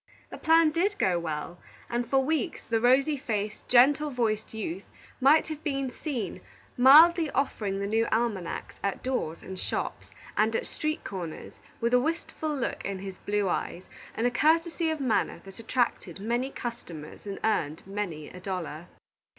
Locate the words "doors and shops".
9.03-10.07